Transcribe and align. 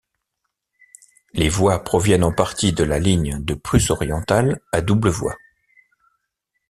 Les 1.33 1.47
voies 1.47 1.83
proviennent 1.83 2.23
en 2.23 2.31
partie 2.33 2.73
de 2.73 2.83
la 2.83 2.97
ligne 2.97 3.37
de 3.45 3.53
Prusse-Orientale 3.53 4.59
à 4.71 4.81
double 4.81 5.09
voie. 5.09 5.35